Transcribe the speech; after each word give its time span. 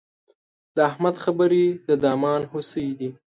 د 0.75 0.77
احمد 0.89 1.15
خبرې 1.23 1.65
د 1.87 1.89
دامان 2.03 2.41
هوسۍ 2.51 2.87
دي. 2.99 3.09